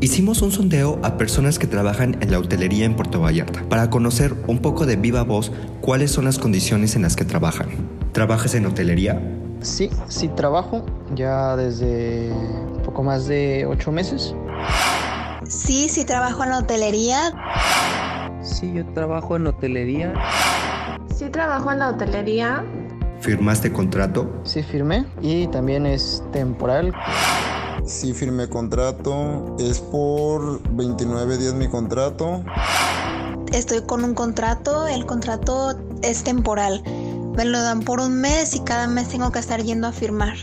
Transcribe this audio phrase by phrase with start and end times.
[0.00, 4.34] Hicimos un sondeo a personas que trabajan en la hotelería en Puerto Vallarta para conocer
[4.46, 7.68] un poco de viva voz cuáles son las condiciones en las que trabajan.
[8.12, 9.20] ¿Trabajas en hotelería?
[9.62, 10.84] Sí, sí trabajo
[11.14, 12.30] ya desde
[12.84, 14.34] poco más de ocho meses.
[15.48, 17.32] Sí, sí trabajo en la hotelería.
[18.42, 20.14] Sí, yo trabajo en hotelería.
[21.14, 22.64] Sí trabajo en la hotelería.
[23.20, 24.30] ¿Firmaste contrato?
[24.44, 26.92] Sí, firmé y también es temporal.
[27.84, 32.42] Sí firmé contrato, es por 29 días mi contrato.
[33.52, 36.82] Estoy con un contrato, el contrato es temporal.
[37.36, 40.34] Me lo dan por un mes y cada mes tengo que estar yendo a firmar.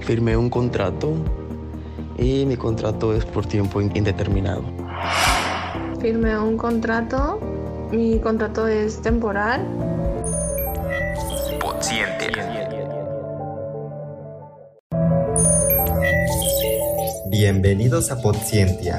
[0.00, 1.14] Firmé un contrato
[2.18, 4.62] y mi contrato es por tiempo indeterminado.
[6.00, 7.40] Firmé un contrato,
[7.90, 9.95] mi contrato es temporal.
[17.28, 18.98] Bienvenidos a Podscientia,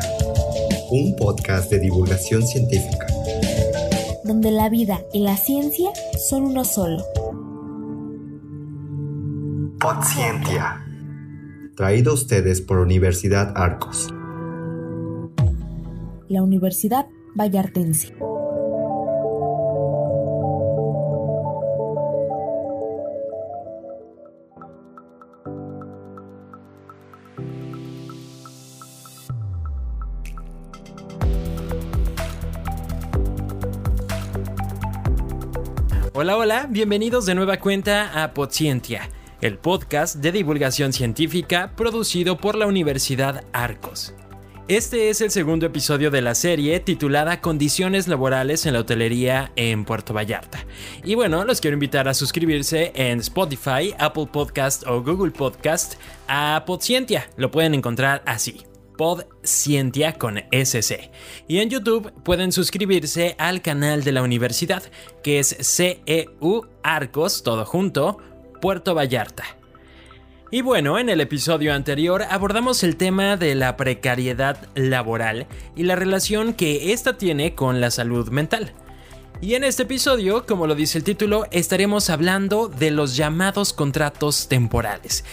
[0.92, 3.08] un podcast de divulgación científica.
[4.24, 5.90] Donde la vida y la ciencia
[6.30, 7.04] son uno solo.
[9.80, 10.86] Podscientia.
[11.76, 14.14] Traído a ustedes por Universidad Arcos.
[16.28, 18.14] La Universidad Vallartense.
[36.28, 42.56] Hola, hola, bienvenidos de nueva cuenta a Podscientia, el podcast de divulgación científica producido por
[42.56, 44.14] la Universidad Arcos.
[44.68, 49.86] Este es el segundo episodio de la serie titulada Condiciones laborales en la hotelería en
[49.86, 50.66] Puerto Vallarta.
[51.02, 55.94] Y bueno, los quiero invitar a suscribirse en Spotify, Apple Podcast o Google Podcast
[56.28, 57.30] a Podscientia.
[57.38, 58.66] Lo pueden encontrar así.
[58.98, 61.12] Podscientia con SC.
[61.48, 64.84] Y en YouTube pueden suscribirse al canal de la universidad,
[65.24, 68.18] que es CEU Arcos, todo junto,
[68.60, 69.44] Puerto Vallarta.
[70.50, 75.96] Y bueno, en el episodio anterior abordamos el tema de la precariedad laboral y la
[75.96, 78.74] relación que ésta tiene con la salud mental.
[79.42, 84.48] Y en este episodio, como lo dice el título, estaremos hablando de los llamados contratos
[84.48, 85.24] temporales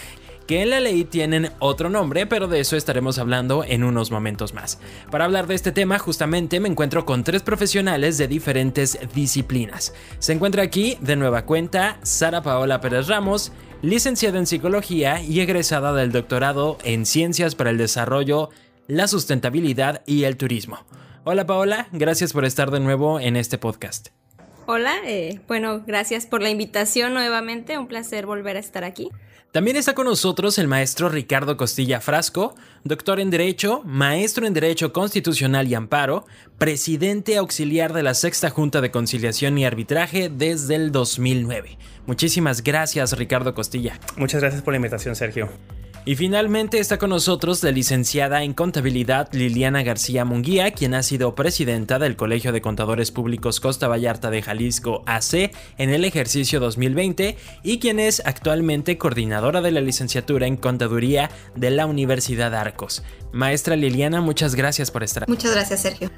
[0.47, 4.53] que en la ley tienen otro nombre, pero de eso estaremos hablando en unos momentos
[4.53, 4.79] más.
[5.11, 9.93] Para hablar de este tema, justamente me encuentro con tres profesionales de diferentes disciplinas.
[10.19, 13.51] Se encuentra aquí, de nueva cuenta, Sara Paola Pérez Ramos,
[13.81, 18.49] licenciada en psicología y egresada del doctorado en Ciencias para el Desarrollo,
[18.87, 20.79] la Sustentabilidad y el Turismo.
[21.23, 24.09] Hola Paola, gracias por estar de nuevo en este podcast.
[24.67, 29.09] Hola, eh, bueno, gracias por la invitación nuevamente, un placer volver a estar aquí.
[29.55, 34.91] También está con nosotros el maestro Ricardo Costilla Frasco, doctor en Derecho, maestro en Derecho
[34.91, 36.25] Constitucional y Amparo,
[36.57, 41.77] presidente auxiliar de la Sexta Junta de Conciliación y Arbitraje desde el 2009.
[42.05, 43.97] Muchísimas gracias, Ricardo Costilla.
[44.17, 45.49] Muchas gracias por la invitación, Sergio.
[46.07, 51.33] Y finalmente está con nosotros la licenciada en contabilidad Liliana García Munguía, quien ha sido
[51.33, 57.37] presidenta del Colegio de Contadores Públicos Costa Vallarta de Jalisco AC en el ejercicio 2020
[57.63, 63.01] y quien es actualmente coordinadora de la licenciatura en contaduría de la Universidad Arcos.
[63.31, 65.27] Maestra Liliana, muchas gracias por estar.
[65.27, 66.11] Muchas gracias, Sergio.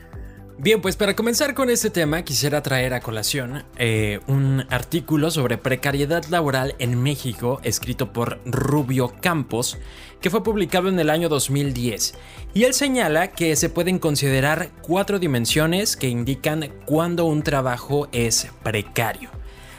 [0.60, 5.60] Bien, pues para comenzar con este tema quisiera traer a colación eh, un artículo sobre
[5.60, 9.78] precariedad laboral en México escrito por Rubio Campos
[10.20, 12.16] que fue publicado en el año 2010
[12.56, 18.48] y él señala que se pueden considerar cuatro dimensiones que indican cuándo un trabajo es
[18.64, 19.30] precario.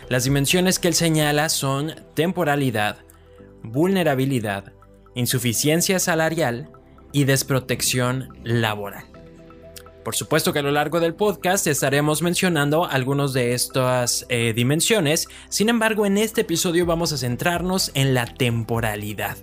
[0.09, 2.99] Las dimensiones que él señala son temporalidad,
[3.65, 4.73] vulnerabilidad,
[5.17, 6.71] insuficiencia salarial
[7.13, 9.18] y desprotección laboral.
[10.09, 15.29] Por supuesto que a lo largo del podcast estaremos mencionando algunos de estas eh, dimensiones,
[15.51, 19.37] sin embargo en este episodio vamos a centrarnos en la temporalidad,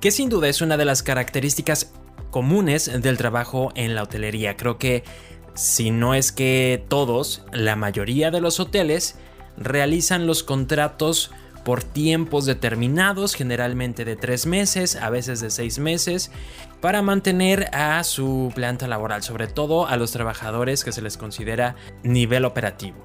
[0.00, 1.92] que sin duda es una de las características
[2.30, 4.56] comunes del trabajo en la hotelería.
[4.56, 5.04] Creo que
[5.52, 9.16] si no es que todos, la mayoría de los hoteles
[9.58, 11.30] realizan los contratos
[11.62, 16.30] por tiempos determinados, generalmente de tres meses, a veces de seis meses,
[16.80, 21.76] para mantener a su planta laboral, sobre todo a los trabajadores que se les considera
[22.02, 23.04] nivel operativo.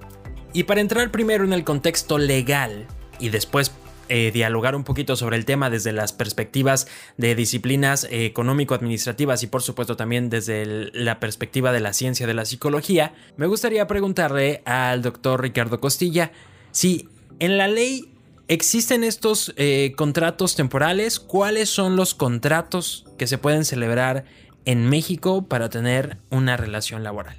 [0.53, 2.85] Y para entrar primero en el contexto legal
[3.19, 3.71] y después
[4.09, 6.87] eh, dialogar un poquito sobre el tema desde las perspectivas
[7.17, 12.45] de disciplinas económico-administrativas y por supuesto también desde la perspectiva de la ciencia de la
[12.45, 16.31] psicología, me gustaría preguntarle al doctor Ricardo Costilla
[16.71, 17.07] si
[17.39, 18.12] en la ley
[18.47, 21.19] ¿existen estos eh, contratos temporales?
[21.19, 24.25] ¿Cuáles son los contratos que se pueden celebrar
[24.65, 27.37] en México para tener una relación laboral?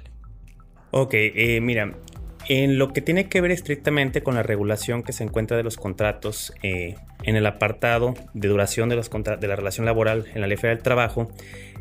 [0.91, 1.95] Ok, eh, mira,
[2.47, 5.77] en lo que tiene que ver estrictamente con la regulación que se encuentra de los
[5.77, 10.47] contratos eh, en el apartado de duración de, los de la relación laboral en la
[10.47, 11.31] Ley Federal del Trabajo,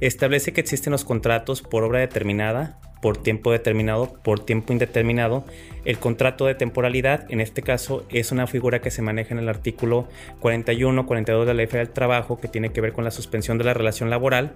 [0.01, 5.45] establece que existen los contratos por obra determinada, por tiempo determinado, por tiempo indeterminado.
[5.85, 9.51] El contrato de temporalidad, en este caso, es una figura que se maneja en el
[9.51, 10.09] artículo
[10.41, 13.59] 41, 42 de la Ley Federal del Trabajo, que tiene que ver con la suspensión
[13.59, 14.55] de la relación laboral.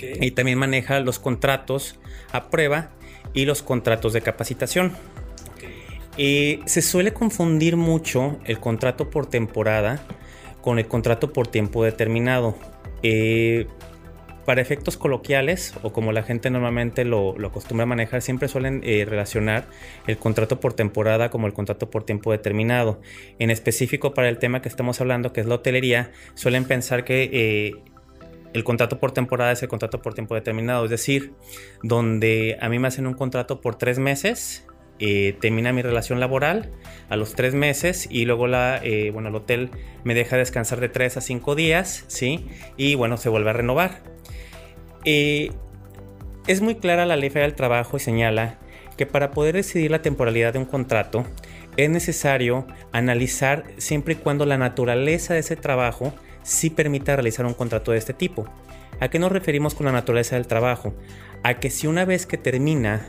[0.00, 1.96] Y también maneja los contratos
[2.32, 2.90] a prueba
[3.34, 4.90] y los contratos de capacitación.
[6.18, 10.02] Eh, se suele confundir mucho el contrato por temporada
[10.60, 12.56] con el contrato por tiempo determinado.
[13.04, 13.68] Eh,
[14.46, 19.04] para efectos coloquiales o como la gente normalmente lo, acostumbra a manejar, siempre suelen eh,
[19.04, 19.66] relacionar
[20.06, 23.00] el contrato por temporada como el contrato por tiempo determinado.
[23.38, 27.74] En específico para el tema que estamos hablando, que es la hotelería, suelen pensar que
[28.52, 31.34] el contrato por temporada es el contrato por tiempo determinado, es decir,
[31.82, 34.66] donde a mí me hacen un contrato por tres meses
[34.98, 36.70] eh, termina mi relación laboral
[37.08, 39.70] a los tres meses y luego la, eh, bueno, el hotel
[40.04, 42.46] me deja descansar de tres a cinco días, ¿sí?
[42.76, 44.02] Y bueno, se vuelve a renovar.
[45.04, 45.50] Eh,
[46.46, 48.58] es muy clara la ley federal del trabajo y señala
[48.96, 51.26] que para poder decidir la temporalidad de un contrato
[51.76, 57.54] es necesario analizar siempre y cuando la naturaleza de ese trabajo sí permita realizar un
[57.54, 58.46] contrato de este tipo.
[58.98, 60.94] ¿A qué nos referimos con la naturaleza del trabajo?
[61.42, 63.06] A que si una vez que termina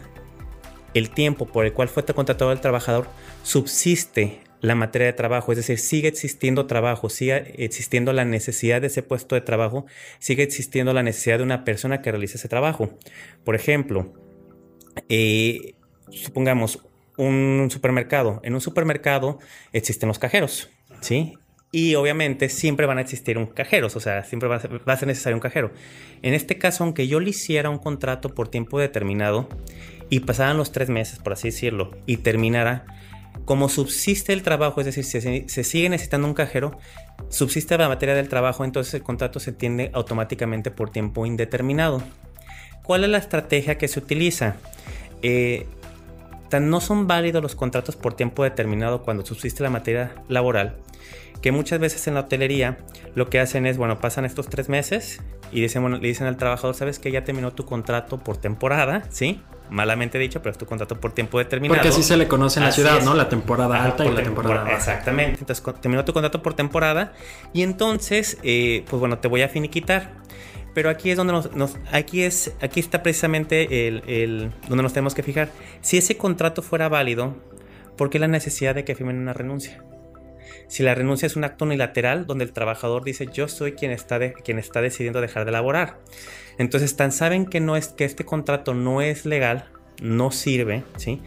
[0.97, 3.07] el tiempo por el cual fue contratado el trabajador,
[3.43, 8.87] subsiste la materia de trabajo, es decir, sigue existiendo trabajo, sigue existiendo la necesidad de
[8.87, 9.85] ese puesto de trabajo,
[10.19, 12.89] sigue existiendo la necesidad de una persona que realice ese trabajo.
[13.43, 14.13] Por ejemplo,
[15.09, 15.75] eh,
[16.09, 16.79] supongamos
[17.17, 18.39] un supermercado.
[18.43, 19.39] En un supermercado
[19.73, 20.69] existen los cajeros,
[21.01, 21.37] ¿sí?
[21.71, 24.93] Y obviamente siempre van a existir un cajeros, o sea, siempre va a, ser, va
[24.93, 25.71] a ser necesario un cajero.
[26.21, 29.49] En este caso, aunque yo le hiciera un contrato por tiempo determinado,
[30.09, 32.85] y pasaran los tres meses, por así decirlo, y terminara,
[33.45, 36.77] como subsiste el trabajo, es decir, si se, sigue necesitando un cajero,
[37.29, 42.01] subsiste la materia del trabajo, entonces el contrato se entiende automáticamente por tiempo indeterminado.
[42.83, 44.55] ¿Cuál es la estrategia que se utiliza?
[45.21, 45.65] Eh,
[46.61, 50.77] no son válidos los contratos por tiempo determinado cuando subsiste la materia laboral,
[51.41, 52.77] que muchas veces en la hotelería
[53.15, 55.21] lo que hacen es, bueno, pasan estos tres meses
[55.51, 59.41] y le dicen al trabajador, sabes que ya terminó tu contrato por temporada, ¿sí?
[59.69, 61.75] Malamente dicho, pero es tu contrato por tiempo determinado.
[61.77, 63.13] Porque así se le conoce en la ciudad, ¿no?
[63.13, 64.75] La temporada alta y la temporada baja.
[64.75, 65.39] Exactamente.
[65.39, 67.13] Entonces terminó tu contrato por temporada
[67.53, 70.11] y entonces, eh, pues bueno, te voy a finiquitar.
[70.73, 75.15] Pero aquí es donde nos, aquí es, aquí está precisamente el, el, donde nos tenemos
[75.15, 75.49] que fijar.
[75.81, 77.35] Si ese contrato fuera válido,
[77.97, 79.83] ¿por qué la necesidad de que firmen una renuncia?
[80.67, 84.19] Si la renuncia es un acto unilateral donde el trabajador dice yo soy quien está,
[84.19, 85.99] de, quien está decidiendo dejar de laborar.
[86.57, 89.65] Entonces tan saben que, no es, que este contrato no es legal,
[90.01, 91.21] no sirve, ¿sí?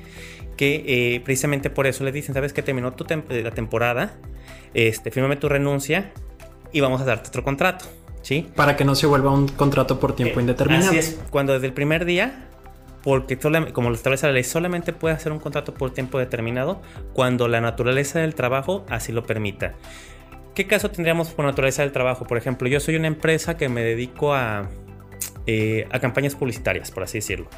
[0.57, 4.15] Que eh, precisamente por eso le dicen, sabes que terminó tu eh, la temporada,
[4.75, 6.13] este, fírmame tu renuncia
[6.73, 7.87] y vamos a darte otro contrato.
[8.23, 8.47] ¿Sí?
[8.55, 10.91] Para que no se vuelva un contrato por tiempo eh, indeterminado.
[10.91, 12.51] Así es, cuando desde el primer día
[13.03, 16.83] porque como lo establece la ley, solamente puede hacer un contrato por tiempo determinado
[17.15, 19.75] cuando la naturaleza del trabajo así lo permita.
[20.55, 22.27] ¿Qué caso tendríamos por naturaleza del trabajo?
[22.27, 24.69] Por ejemplo, yo soy una empresa que me dedico a,
[25.47, 27.49] eh, a campañas publicitarias, por así decirlo.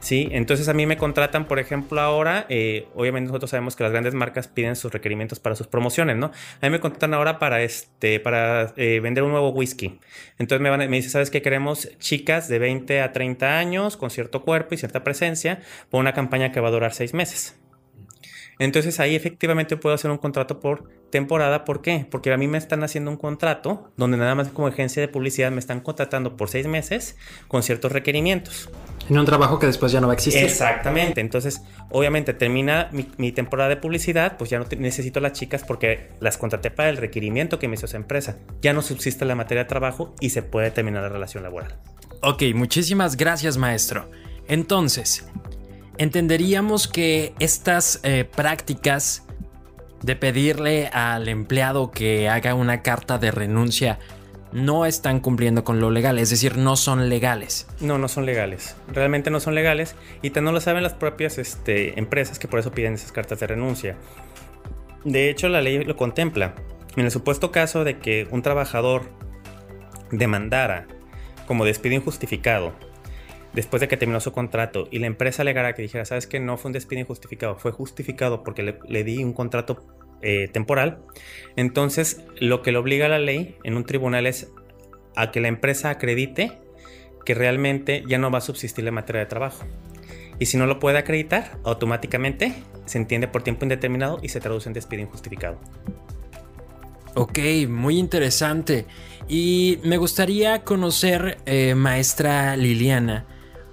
[0.00, 3.90] Sí, entonces a mí me contratan, por ejemplo, ahora, eh, obviamente nosotros sabemos que las
[3.90, 6.26] grandes marcas piden sus requerimientos para sus promociones, ¿no?
[6.60, 9.98] A mí me contratan ahora para este, para eh, vender un nuevo whisky.
[10.38, 11.42] Entonces me, van, me dice, ¿sabes qué?
[11.42, 15.60] Queremos chicas de 20 a 30 años con cierto cuerpo y cierta presencia
[15.90, 17.58] por una campaña que va a durar seis meses.
[18.58, 21.64] Entonces ahí efectivamente puedo hacer un contrato por temporada.
[21.64, 22.06] ¿Por qué?
[22.10, 25.50] Porque a mí me están haciendo un contrato donde nada más como agencia de publicidad
[25.50, 28.68] me están contratando por seis meses con ciertos requerimientos.
[29.08, 30.44] En un trabajo que después ya no va a existir.
[30.44, 31.20] Exactamente.
[31.20, 36.36] Entonces, obviamente termina mi, temporada de publicidad, pues ya no necesito las chicas porque las
[36.36, 38.38] contraté para el requerimiento que me hizo esa empresa.
[38.60, 41.78] Ya no subsiste la materia de trabajo y se puede terminar la relación laboral.
[42.20, 44.10] Ok, muchísimas gracias maestro.
[44.46, 45.26] Entonces,
[45.98, 49.24] entenderíamos que estas eh, prácticas
[50.02, 53.98] de pedirle al empleado que haga una carta de renuncia
[54.52, 57.66] no están cumpliendo con lo legal, es decir, no son legales.
[57.80, 58.76] No, no son legales.
[58.88, 62.72] Realmente no son legales y no lo saben las propias este, empresas que por eso
[62.72, 63.96] piden esas cartas de renuncia.
[65.04, 66.54] De hecho, la ley lo contempla.
[66.96, 69.10] En el supuesto caso de que un trabajador
[70.10, 70.86] demandara
[71.46, 72.72] como despido injustificado
[73.52, 76.56] después de que terminó su contrato y la empresa alegara que dijera, sabes que no
[76.56, 79.84] fue un despido injustificado, fue justificado porque le, le di un contrato
[80.20, 80.98] eh, temporal.
[81.54, 84.50] Entonces, lo que le obliga a la ley en un tribunal es
[85.14, 86.58] a que la empresa acredite
[87.24, 89.64] que realmente ya no va a subsistir la materia de trabajo.
[90.40, 92.52] Y si no lo puede acreditar, automáticamente
[92.84, 95.60] se entiende por tiempo indeterminado y se traduce en despido injustificado.
[97.14, 97.38] Ok,
[97.68, 98.86] muy interesante.
[99.28, 103.26] Y me gustaría conocer, eh, maestra Liliana,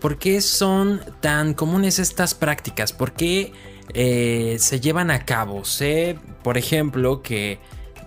[0.05, 2.93] ¿por qué son tan comunes estas prácticas?
[2.93, 3.53] ¿Por qué
[3.95, 5.65] eh, se llevan a cabo?
[5.65, 7.57] Sé, por ejemplo, que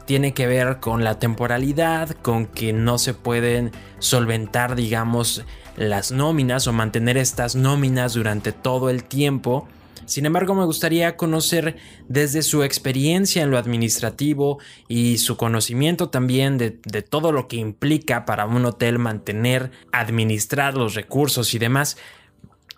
[0.04, 5.42] tiene que ver con la temporalidad, con que no se pueden solventar, digamos,
[5.74, 9.66] las nóminas o mantener estas nóminas durante todo el tiempo.
[10.06, 11.76] Sin embargo, me gustaría conocer
[12.08, 16.70] desde su experiencia en lo administrativo y su conocimiento también de,
[17.02, 21.96] todo lo que implica para un hotel mantener, administrar los recursos y demás,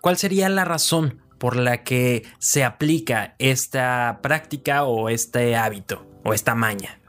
[0.01, 6.33] ¿cuál sería la razón por la que se aplica esta práctica o este hábito o
[6.33, 6.99] esta maña?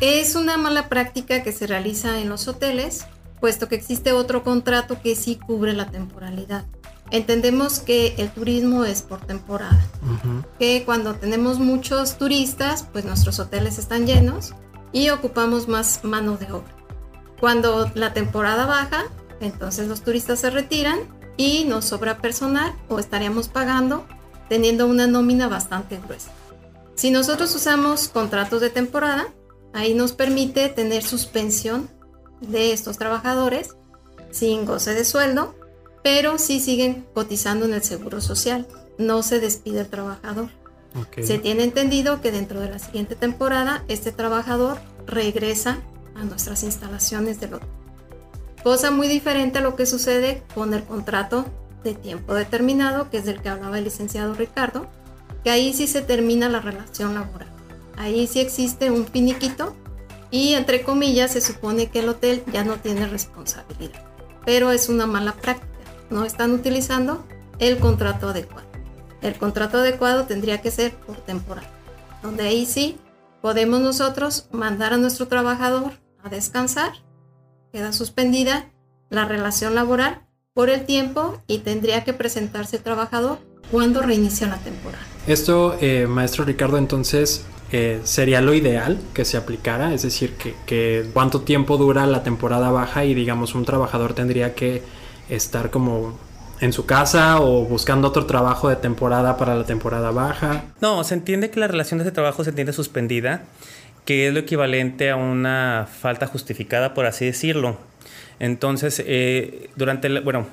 [0.00, 3.06] Es una mala práctica que se realiza en los hoteles,
[3.40, 6.64] puesto que existe otro contrato que sí cubre la temporalidad.
[7.10, 9.84] Entendemos que el turismo es por temporada,
[10.58, 14.54] que cuando tenemos muchos turistas, pues nuestros hoteles están llenos
[14.92, 16.74] y ocupamos más mano de obra.
[17.40, 19.04] Cuando la temporada baja,
[19.40, 21.00] entonces los turistas se retiran
[21.36, 24.06] y nos sobra personal o estaríamos pagando
[24.48, 26.30] teniendo una nómina bastante gruesa.
[26.96, 29.28] Si nosotros usamos contratos de temporada,
[29.72, 31.88] ahí nos permite tener suspensión
[32.40, 33.76] de estos trabajadores
[34.30, 35.54] sin goce de sueldo
[36.02, 38.66] pero sí siguen cotizando en el seguro social.
[38.98, 40.48] No se despide el trabajador.
[41.22, 45.78] Se tiene entendido que dentro de la siguiente temporada este trabajador regresa
[46.16, 47.68] a nuestras instalaciones del hotel.
[48.64, 51.46] Cosa muy diferente a lo que sucede con el contrato
[51.84, 54.86] de tiempo determinado, que es del que hablaba el licenciado Ricardo,
[55.44, 57.48] que ahí sí se termina la relación laboral.
[57.96, 59.76] Ahí sí existe un finiquito
[60.30, 64.02] y entre comillas se supone que el hotel ya no tiene responsabilidad,
[64.44, 65.69] pero es una mala práctica
[66.10, 67.24] no están utilizando
[67.58, 68.68] el contrato adecuado.
[69.22, 71.68] El contrato adecuado tendría que ser por temporada,
[72.22, 72.98] donde ahí sí
[73.40, 76.92] podemos nosotros mandar a nuestro trabajador a descansar,
[77.72, 78.70] queda suspendida
[79.08, 80.22] la relación laboral
[80.54, 83.38] por el tiempo y tendría que presentarse el trabajador
[83.70, 85.04] cuando reinicia la temporada.
[85.26, 90.54] Esto, eh, maestro Ricardo, entonces eh, sería lo ideal que se aplicara, es decir, que,
[90.66, 94.82] que cuánto tiempo dura la temporada baja y digamos un trabajador tendría que
[95.30, 96.18] estar como
[96.60, 100.64] en su casa o buscando otro trabajo de temporada para la temporada baja.
[100.80, 103.44] No, se entiende que la relación de ese trabajo se entiende suspendida,
[104.04, 107.78] que es lo equivalente a una falta justificada, por así decirlo.
[108.38, 110.46] Entonces, eh, durante, el, bueno,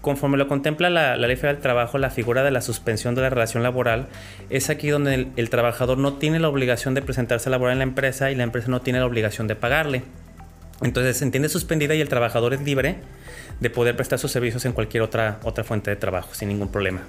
[0.00, 3.30] conforme lo contempla la, Ley Federal del Trabajo, la figura de la suspensión de la
[3.30, 4.06] relación laboral
[4.50, 7.78] es aquí donde el, el trabajador no tiene la obligación de presentarse a laborar en
[7.78, 10.02] la empresa y la empresa no tiene la obligación de pagarle.
[10.82, 12.96] Entonces se entiende suspendida y el trabajador es libre
[13.60, 17.02] de poder prestar sus servicios en cualquier otra, otra fuente de trabajo sin ningún problema.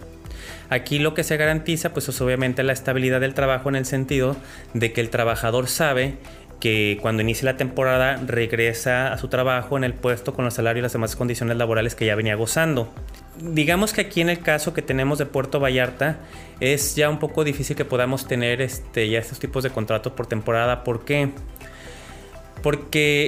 [0.69, 4.36] Aquí lo que se garantiza pues es obviamente la estabilidad del trabajo en el sentido
[4.74, 6.17] de que el trabajador sabe
[6.59, 10.81] que cuando inicie la temporada regresa a su trabajo en el puesto con los salarios
[10.81, 12.91] y las demás condiciones laborales que ya venía gozando.
[13.39, 16.17] Digamos que aquí en el caso que tenemos de Puerto Vallarta
[16.59, 20.25] es ya un poco difícil que podamos tener este, ya estos tipos de contratos por
[20.25, 20.83] temporada.
[20.83, 21.29] ¿Por qué?
[21.29, 21.76] Porque,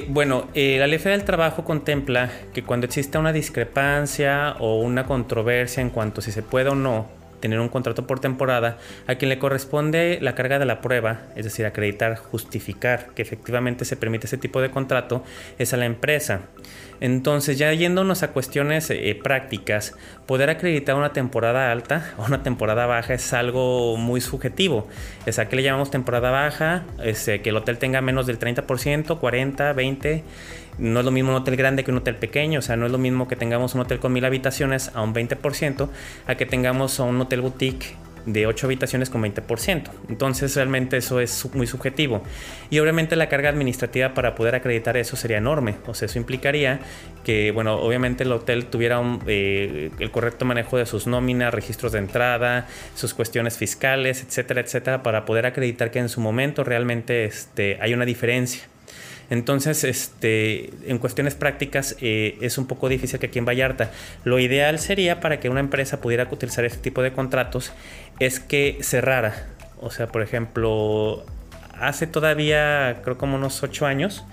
[0.10, 5.06] bueno, eh, la ley federal del trabajo contempla que cuando exista una discrepancia o una
[5.06, 8.78] controversia en cuanto a si se puede o no tener un contrato por temporada,
[9.08, 13.86] a quien le corresponde la carga de la prueba, es decir, acreditar, justificar que efectivamente
[13.86, 15.24] se permite ese tipo de contrato,
[15.58, 16.42] es a la empresa.
[17.02, 22.86] Entonces, ya yéndonos a cuestiones eh, prácticas, poder acreditar una temporada alta o una temporada
[22.86, 24.88] baja es algo muy subjetivo.
[25.26, 28.38] Es a que le llamamos temporada baja, es, eh, que el hotel tenga menos del
[28.38, 30.24] 30%, 40, 20
[30.80, 32.92] no es lo mismo un hotel grande que un hotel pequeño, o sea, no es
[32.92, 35.90] lo mismo que tengamos un hotel con mil habitaciones a un 20%,
[36.28, 37.96] a que tengamos un hotel boutique
[38.26, 39.90] de 8 habitaciones con 20%.
[40.10, 42.24] Entonces realmente eso es muy subjetivo.
[42.70, 45.76] Y obviamente la carga administrativa para poder acreditar eso sería enorme.
[45.88, 46.80] O sea, eso implicaría
[47.24, 52.00] que, bueno, obviamente el hotel tuviera eh, el correcto manejo de sus nóminas, registros de
[52.00, 57.78] entrada, sus cuestiones fiscales, etcétera, etcétera, para poder acreditar que en su momento realmente este,
[57.82, 58.64] hay una diferencia.
[59.30, 63.92] Entonces, este, en cuestiones prácticas eh, es un poco difícil que aquí en Vallarta.
[64.24, 67.72] Lo ideal sería para que una empresa pudiera utilizar este tipo de contratos
[68.20, 69.48] es que cerrara.
[69.82, 71.26] O sea, por ejemplo,
[71.80, 74.26] hace todavía creo como unos ocho años,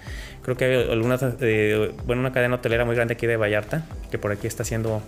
[0.43, 4.19] creo que hay algunas, eh, bueno, una cadena hotelera muy grande aquí de Vallarta, que
[4.19, 5.03] por aquí está haciendo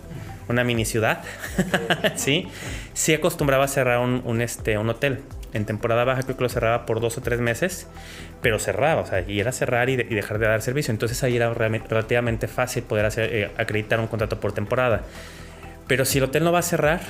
[0.48, 1.22] una mini ciudad,
[2.16, 2.48] ¿sí?
[2.94, 5.20] Sí acostumbraba a cerrar un, este, un hotel.
[5.52, 7.86] En temporada baja creo que lo cerraba por dos o tres meses,
[8.40, 10.92] pero cerraba, o sea, y era cerrar y, dejar de dar servicio.
[10.92, 15.02] Entonces ahí era relativamente fácil poder hacer, eh, acreditar un contrato por temporada.
[15.86, 17.00] Pero si el hotel no va a cerrar,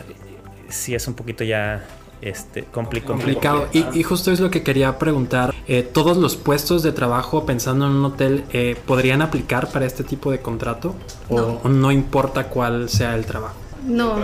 [0.69, 1.85] sí es un poquito ya
[2.21, 3.69] este, complicado.
[3.73, 5.55] Y, justo es lo que quería preguntar.
[5.67, 10.05] Eh, ¿Todos los puestos de trabajo pensando en un hotel eh, podrían aplicar para este
[10.05, 10.95] tipo de contrato?
[11.29, 13.57] ¿O no importa cuál sea el trabajo?
[13.87, 14.17] No,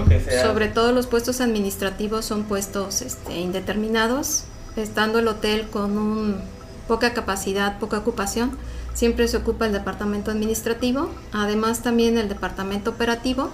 [0.42, 4.44] sobre todo los puestos administrativos son puestos este, indeterminados.
[4.76, 6.40] Estando el hotel con un,
[6.88, 8.56] poca capacidad, poca ocupación,
[8.94, 13.50] siempre se ocupa el departamento administrativo, además también el departamento operativo.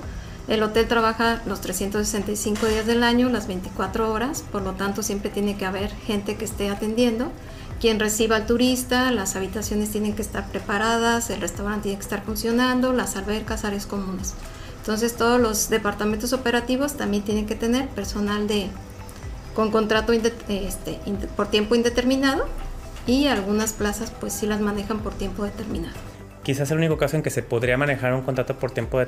[0.48, 5.30] El hotel trabaja los 365 días del año, las 24 horas, por lo tanto siempre
[5.30, 7.30] tiene que haber gente que esté atendiendo,
[7.80, 12.24] quien reciba al turista, las habitaciones tienen que estar preparadas, el restaurante tiene que estar
[12.24, 14.34] funcionando, las albercas, áreas comunes.
[14.78, 18.68] Entonces todos los departamentos operativos también tienen que tener personal de
[19.54, 21.00] con contrato este,
[21.36, 22.46] por tiempo indeterminado
[23.06, 25.94] y algunas plazas pues sí las manejan por tiempo determinado.
[26.42, 29.06] Quizás el único caso en que se podría manejar un contrato por tiempo eh,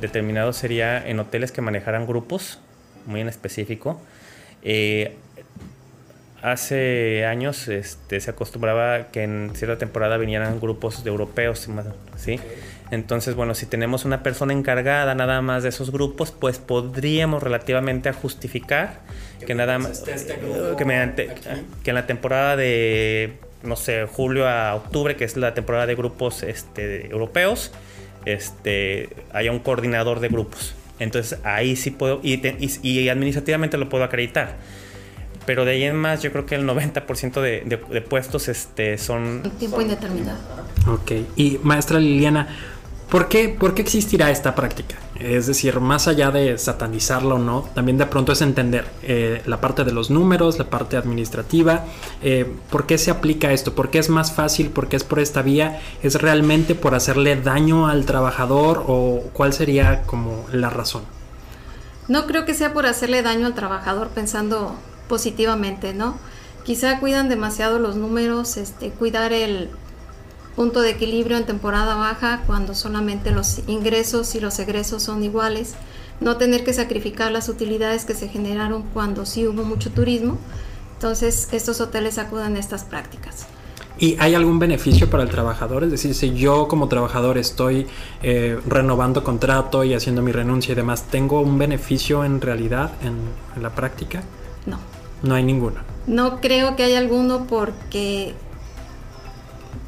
[0.00, 2.60] determinado sería en hoteles que manejaran grupos,
[3.06, 4.00] muy en específico.
[4.62, 5.16] Eh,
[6.42, 11.68] hace años este, se acostumbraba que en cierta temporada vinieran grupos de europeos,
[12.16, 12.38] ¿sí?
[12.90, 18.12] Entonces, bueno, si tenemos una persona encargada nada más de esos grupos, pues podríamos relativamente
[18.12, 19.00] justificar
[19.46, 20.38] que, nada más este
[20.76, 21.34] que, mediante,
[21.84, 25.94] que en la temporada de no sé, julio a octubre, que es la temporada de
[25.94, 27.72] grupos este, europeos,
[28.24, 30.74] este, haya un coordinador de grupos.
[30.98, 32.40] Entonces ahí sí puedo, y,
[32.82, 34.56] y, administrativamente lo puedo acreditar.
[35.46, 39.42] Pero de ahí en más, yo creo que el 90% de, de, puestos este, son...
[39.58, 40.38] Tiempo indeterminado.
[40.86, 41.12] Ok.
[41.36, 42.48] Y maestra Liliana,
[43.10, 44.96] ¿Por qué, ¿Por qué existirá esta práctica?
[45.18, 49.62] Es decir, más allá de satanizarlo o no, también de pronto es entender eh, la
[49.62, 51.86] parte de los números, la parte administrativa,
[52.22, 55.20] eh, por qué se aplica esto, por qué es más fácil, por qué es por
[55.20, 61.02] esta vía, es realmente por hacerle daño al trabajador o cuál sería como la razón.
[62.08, 64.74] No creo que sea por hacerle daño al trabajador pensando
[65.08, 66.18] positivamente, ¿no?
[66.62, 69.70] Quizá cuidan demasiado los números, este, cuidar el,
[70.58, 75.74] punto de equilibrio en temporada baja cuando solamente los ingresos y los egresos son iguales,
[76.20, 80.36] no tener que sacrificar las utilidades que se generaron cuando sí hubo mucho turismo.
[80.94, 83.46] Entonces estos hoteles acuden a estas prácticas.
[84.00, 85.84] ¿Y hay algún beneficio para el trabajador?
[85.84, 87.86] Es decir, si yo como trabajador estoy
[88.24, 93.14] eh, renovando contrato y haciendo mi renuncia y demás, ¿tengo un beneficio en realidad en,
[93.54, 94.24] en la práctica?
[94.66, 94.80] No.
[95.22, 95.76] No hay ninguno.
[96.08, 98.34] No creo que haya alguno porque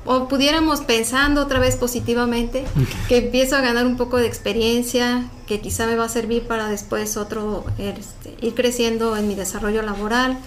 [0.05, 2.65] o pudiéramos pensando otra vez positivamente,
[3.09, 6.69] que empiezo a ganar un poco de experiencia, que quizá me va a servir para
[6.69, 10.39] después otro, este, ir creciendo en mi desarrollo laboral,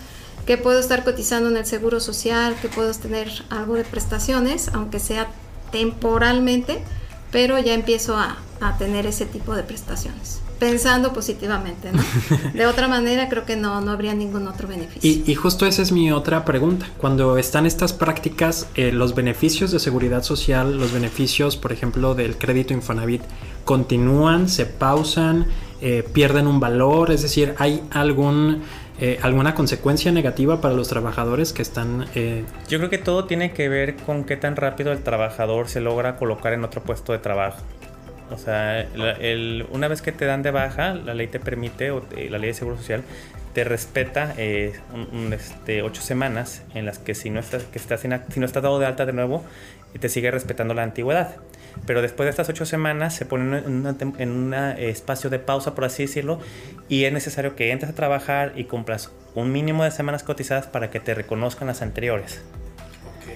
[0.45, 4.99] que puedo estar cotizando en el seguro social, que puedo tener algo de prestaciones, aunque
[4.99, 5.27] sea
[5.71, 6.83] temporalmente,
[7.31, 12.01] pero ya empiezo a, a tener ese tipo de prestaciones pensando positivamente, ¿no?
[12.53, 15.23] De otra manera creo que no, no habría ningún otro beneficio.
[15.25, 16.85] Y, justo esa es mi otra pregunta.
[16.97, 22.37] Cuando están estas prácticas, eh, los beneficios de seguridad social, los beneficios, por ejemplo, del
[22.37, 23.21] crédito Infonavit,
[23.65, 25.47] ¿continúan, se pausan,
[25.81, 27.11] eh, pierden un valor?
[27.11, 28.61] Es decir, ¿hay algún...
[28.99, 32.05] Eh, ¿Alguna consecuencia negativa para los trabajadores que están...?
[32.69, 36.15] Yo creo que todo tiene que ver con qué tan rápido el trabajador se logra
[36.15, 37.57] colocar en otro puesto de trabajo.
[38.31, 38.87] O sea,
[39.71, 42.53] una vez que te dan de baja, la ley te permite, o la ley de
[42.53, 43.03] seguro social,
[43.53, 44.73] te respeta eh,
[45.31, 48.79] este, ocho semanas en las que si no estás, que estás si no estás dado
[48.79, 49.43] de alta de nuevo,
[49.99, 51.35] te sigue respetando la antigüedad.
[51.85, 56.03] Pero después de estas ocho semanas se pone en un espacio de pausa, por así
[56.03, 56.39] decirlo,
[56.87, 60.91] y es necesario que entres a trabajar y cumplas un mínimo de semanas cotizadas para
[60.91, 62.43] que te reconozcan las anteriores.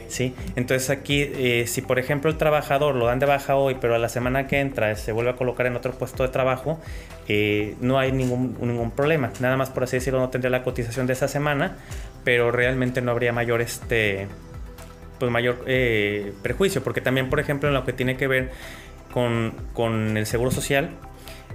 [0.08, 0.34] ¿Sí?
[0.56, 3.98] Entonces aquí, eh, si por ejemplo el trabajador lo dan de baja hoy, pero a
[3.98, 6.80] la semana que entra se vuelve a colocar en otro puesto de trabajo,
[7.28, 9.32] eh, no hay ningún, ningún problema.
[9.40, 11.78] Nada más por así decirlo, no tendría la cotización de esa semana,
[12.24, 14.28] pero realmente no habría mayor, este,
[15.20, 18.52] pues mayor eh, prejuicio, porque también, por ejemplo, en lo que tiene que ver
[19.12, 20.92] con, con el seguro social,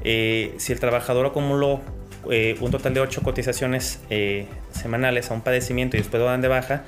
[0.03, 1.81] si el trabajador acumuló
[2.25, 4.01] un total de 8 cotizaciones
[4.73, 6.83] semanales a un padecimiento y después lo dan de baja,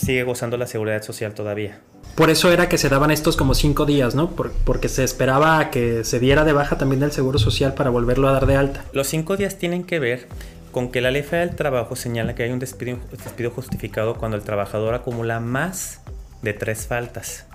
[0.00, 1.80] sigue gozando la seguridad social todavía.
[2.14, 4.30] Por eso era que se daban estos como cinco días, ¿no?
[4.30, 8.32] porque se esperaba que se diera de baja también del Seguro Social para volverlo a
[8.32, 8.84] dar de alta.
[8.92, 10.26] Los cinco días tienen que ver
[10.72, 14.36] con que la ley federal del trabajo señala que hay un despido, despido justificado cuando
[14.36, 16.00] el trabajador acumula más
[16.42, 17.46] de tres faltas.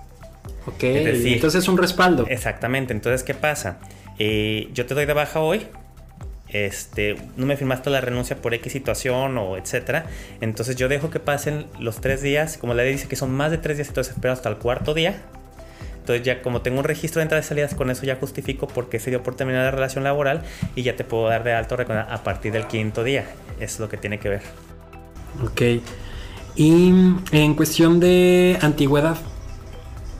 [0.66, 2.26] Ok, entonces es un respaldo.
[2.28, 3.78] Exactamente, entonces ¿qué pasa?
[4.18, 5.66] Eh, yo te doy de baja hoy,
[6.48, 10.06] este, no me firmaste la renuncia por X situación o etcétera.
[10.40, 13.50] Entonces yo dejo que pasen los tres días, como la ley dice que son más
[13.50, 15.22] de tres días, entonces espero hasta el cuarto día.
[15.98, 18.88] Entonces ya como tengo un registro de entradas y salidas, con eso ya justifico por
[18.88, 20.42] qué se dio por terminar la relación laboral
[20.76, 23.24] y ya te puedo dar de alto a partir del quinto día.
[23.58, 24.42] Es lo que tiene que ver.
[25.42, 25.62] Ok.
[26.54, 26.92] Y
[27.32, 29.16] en cuestión de antigüedad,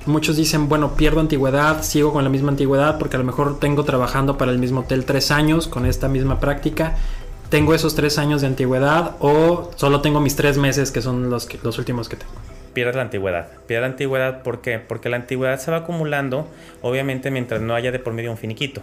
[0.06, 3.84] muchos dicen, bueno, pierdo antigüedad, sigo con la misma antigüedad porque a lo mejor tengo
[3.84, 6.96] trabajando para el mismo hotel tres años con esta misma práctica.
[7.48, 11.48] ¿Tengo esos tres años de antigüedad o solo tengo mis tres meses que son los,
[11.62, 12.32] los últimos que tengo?
[12.72, 13.48] Pierdes la antigüedad.
[13.66, 14.78] Pierdes la antigüedad ¿por qué?
[14.78, 16.48] porque la antigüedad se va acumulando,
[16.82, 18.82] obviamente mientras no haya de por medio un finiquito.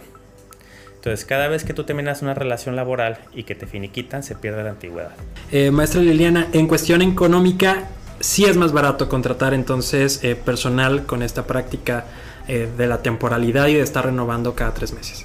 [1.04, 4.64] Entonces, cada vez que tú terminas una relación laboral y que te finiquitan, se pierde
[4.64, 5.10] la antigüedad.
[5.52, 11.22] Eh, maestra Liliana, en cuestión económica, sí es más barato contratar entonces eh, personal con
[11.22, 12.06] esta práctica
[12.48, 15.24] eh, de la temporalidad y de estar renovando cada tres meses.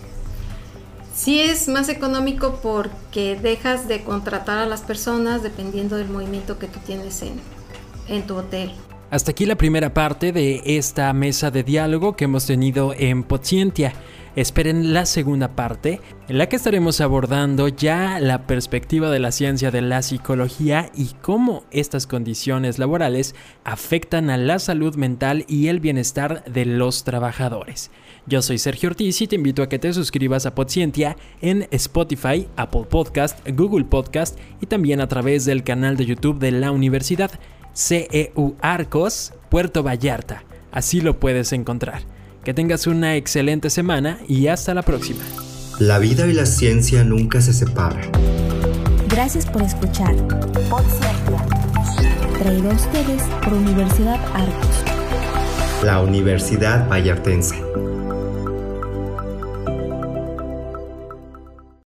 [1.15, 6.67] Sí es más económico porque dejas de contratar a las personas dependiendo del movimiento que
[6.67, 7.41] tú tienes en,
[8.07, 8.71] en tu hotel.
[9.11, 13.93] Hasta aquí la primera parte de esta mesa de diálogo que hemos tenido en Pocientia.
[14.35, 19.71] Esperen la segunda parte, en la que estaremos abordando ya la perspectiva de la ciencia
[19.71, 25.79] de la psicología y cómo estas condiciones laborales afectan a la salud mental y el
[25.79, 27.89] bienestar de los trabajadores.
[28.27, 32.47] Yo soy Sergio Ortiz y te invito a que te suscribas a Podcientia en Spotify,
[32.57, 37.31] Apple Podcast, Google Podcast y también a través del canal de YouTube de la Universidad
[37.79, 40.43] CEU Arcos, Puerto Vallarta.
[40.69, 42.01] Así lo puedes encontrar.
[42.43, 45.21] Que tengas una excelente semana y hasta la próxima.
[45.79, 48.11] La vida y la ciencia nunca se separan.
[49.07, 50.13] Gracias por escuchar.
[52.37, 54.83] Traído a ustedes por Universidad Arcos.
[55.81, 57.63] La Universidad Vallartense.